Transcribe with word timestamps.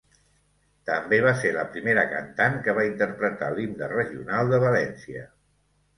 També 0.89 1.17
va 1.25 1.33
ser 1.41 1.51
la 1.57 1.65
primera 1.75 2.05
cantant 2.13 2.57
que 2.69 2.75
va 2.79 2.85
interpretar 2.87 3.53
l’himne 3.59 3.91
regional 3.93 4.55
de 4.55 4.65
València. 4.65 5.29